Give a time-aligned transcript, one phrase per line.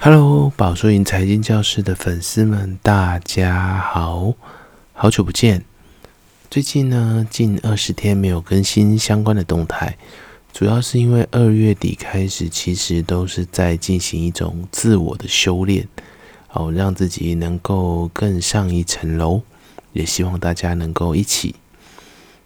[0.00, 4.32] Hello，宝硕银财经教室的粉丝们，大家好，
[4.92, 5.64] 好久不见。
[6.48, 9.98] 最近呢，近二十天没有更新相关的动态，
[10.52, 15.88] 主要是因为二月底开始，其实都是在进行一种自我的修炼，
[16.52, 19.42] 哦，让自己能够更上一层楼，
[19.92, 21.56] 也希望大家能够一起。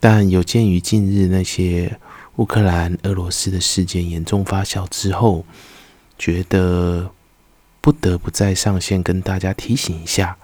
[0.00, 2.00] 但有鉴于近日那些
[2.36, 5.44] 乌克兰、俄罗斯的事件严重发酵之后，
[6.18, 7.12] 觉得。
[7.86, 10.36] 不得不再上线跟大家提醒一下。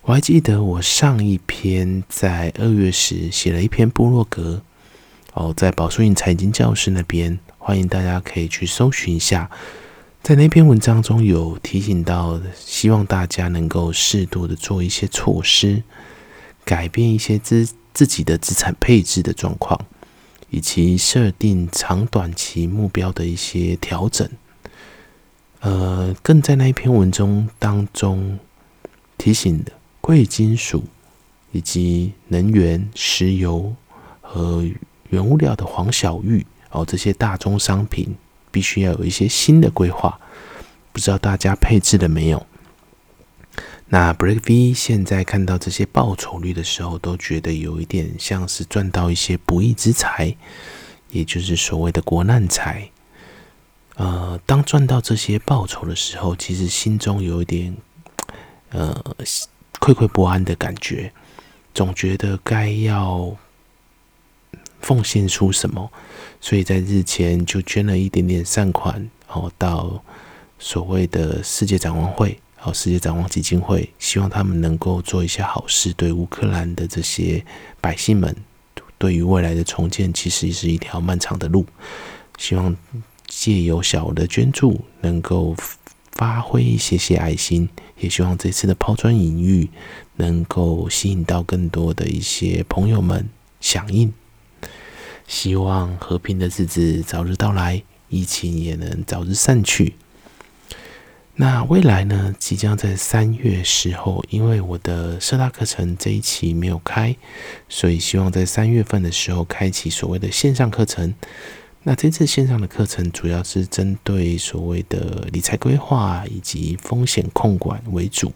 [0.00, 4.62] 我还记得我上一篇在二月时写了一篇部落格，
[5.34, 9.50] 哦，在宝硕银财经教室那边，欢迎大家可以去搜寻一下。
[10.22, 15.82] 在那篇文章中有提醒到，希望大家能够适度的做一些措施，
[16.64, 19.78] 改变一些自自己的资产配置的状况，
[20.48, 24.26] 以及设定长短期目标的一些调整。
[25.64, 28.38] 呃，更在那一篇文中当中
[29.16, 30.84] 提醒的贵金属
[31.52, 33.74] 以及能源、石油
[34.20, 34.62] 和
[35.08, 38.14] 原物料的黄小玉哦，这些大宗商品
[38.50, 40.20] 必须要有一些新的规划。
[40.92, 42.46] 不知道大家配置了没有？
[43.86, 50.36] 那 Break V 现在看到这些报酬率的时候，都觉得有一点像是赚到一些不义之财，
[51.10, 52.90] 也就是所谓的国难财。
[53.96, 57.76] 呃，当赚到这些报酬的时候，其实心中有一点
[58.70, 59.16] 呃
[59.78, 61.12] 愧愧不安的感觉，
[61.72, 63.36] 总觉得该要
[64.80, 65.88] 奉献出什么，
[66.40, 68.94] 所以在日前就捐了一点点善款，
[69.28, 70.02] 然后到
[70.58, 77.46] 所谓的世界展望会，然后世界展望基金会，希望他们能够做一些好事，对乌克兰的这些
[77.80, 78.34] 百姓们，
[78.98, 81.64] 对于未来的重建，其实是一条漫长的路，
[82.38, 82.76] 希望。
[83.44, 85.54] 借由小的捐助，能够
[86.12, 89.68] 发挥一些些爱心，也希望这次的抛砖引玉
[90.16, 93.28] 能够吸引到更多的一些朋友们
[93.60, 94.10] 响应。
[95.26, 99.96] 希望和平的日子早日到来，疫情也能早日散去。
[101.34, 102.34] 那未来呢？
[102.38, 107.14] 即将在三月时候，因为我的社大课程这一期没有开，
[107.68, 111.12] 所以希望在三月份的时候开启所谓的线上课程。
[111.86, 118.32] 那这次线上的课程主要是针对所谓的理财规划以及风险控管为主。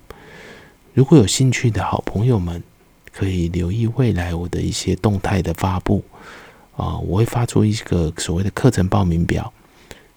[0.92, 2.62] 如果有兴趣的好朋友们，
[3.10, 6.04] 可以留意未来我的一些动态的发布
[6.76, 9.50] 啊，我会发出一个所谓的课程报名表，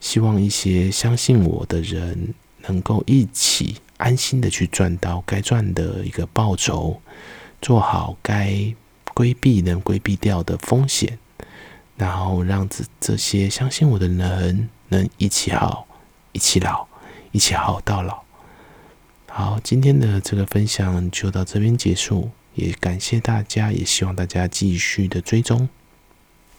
[0.02, 2.34] 希望一些相信我的人
[2.68, 7.00] 能够一起安心的去赚到该赚的一个报酬，
[7.62, 8.76] 做好该
[9.14, 11.18] 规避能规避掉的风险。
[12.02, 15.86] 然后让这这些相信我的人能一起好，
[16.32, 16.88] 一起老，
[17.32, 18.24] 一起好到老。
[19.28, 25.70] 好，今天的这个分享就到这边结束，也感谢大家，也希望大家继续的追踪。